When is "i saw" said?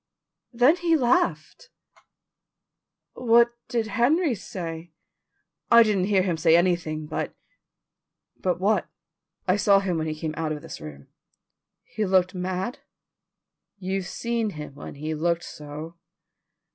9.47-9.79